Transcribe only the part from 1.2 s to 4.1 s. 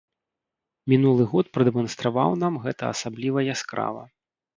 год прадэманстраваў нам гэта асабліва яскрава.